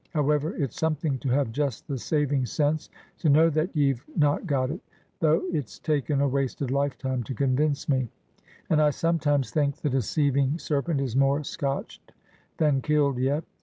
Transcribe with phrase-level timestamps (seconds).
[0.15, 4.71] However, it's something to have just the saving sense to know that ye've not got
[4.71, 4.81] it,
[5.19, 8.09] though it's taken a wasted lifetime to convince me,
[8.71, 12.13] and I sometimes think the deceiving serpent is more scotched
[12.57, 13.43] than killed yet.